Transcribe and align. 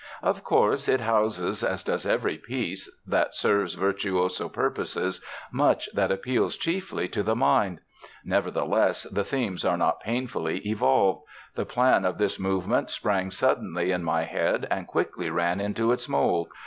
"Of 0.23 0.43
course, 0.43 0.89
it 0.89 0.99
houses, 1.01 1.63
as 1.63 1.83
does 1.83 2.07
every 2.07 2.35
piece 2.39 2.91
that 3.05 3.35
serves 3.35 3.75
virtuoso 3.75 4.49
purposes, 4.49 5.21
much 5.51 5.89
that 5.93 6.11
appeals 6.11 6.57
chiefly 6.57 7.07
to 7.09 7.21
the 7.21 7.35
mind; 7.35 7.81
nevertheless, 8.25 9.03
the 9.03 9.23
themes 9.23 9.63
are 9.63 9.77
not 9.77 10.01
painfully 10.01 10.57
evolved: 10.67 11.21
the 11.53 11.67
plan 11.67 12.03
of 12.03 12.17
this 12.17 12.39
movement 12.39 12.89
sprang 12.89 13.29
suddenly 13.29 13.91
in 13.91 14.03
my 14.03 14.23
head 14.23 14.65
and 14.71 14.87
quickly 14.87 15.29
ran 15.29 15.59
into 15.61 15.91
its 15.91 16.09
mould. 16.09 16.47